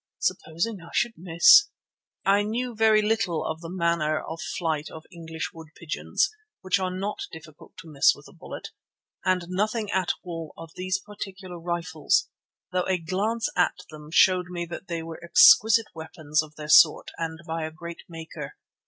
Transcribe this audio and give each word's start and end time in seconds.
Supposing 0.17 0.81
I 0.81 0.89
should 0.95 1.13
miss! 1.15 1.69
I 2.25 2.41
knew 2.41 2.73
very 2.73 3.03
little 3.03 3.45
of 3.45 3.61
the 3.61 3.69
manner 3.69 4.19
of 4.19 4.41
flight 4.57 4.89
of 4.89 5.05
English 5.11 5.51
wood 5.53 5.67
pigeons, 5.75 6.27
which 6.61 6.79
are 6.79 6.89
not 6.89 7.27
difficult 7.31 7.77
to 7.77 7.87
miss 7.87 8.13
with 8.15 8.25
a 8.27 8.33
bullet, 8.33 8.69
and 9.23 9.45
nothing 9.47 9.91
at 9.91 10.13
all 10.23 10.55
of 10.57 10.71
these 10.75 10.97
particular 10.97 11.59
rifles, 11.59 12.29
though 12.71 12.87
a 12.87 12.97
glance 12.97 13.47
at 13.55 13.75
them 13.91 14.09
showed 14.09 14.47
me 14.49 14.65
that 14.71 14.87
they 14.87 15.03
were 15.03 15.23
exquisite 15.23 15.89
weapons 15.93 16.41
of 16.41 16.55
their 16.55 16.67
sort 16.67 17.11
and 17.19 17.37
by 17.45 17.63
a 17.63 17.69
great 17.69 18.01
maker. 18.09 18.55